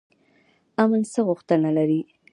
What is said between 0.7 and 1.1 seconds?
امن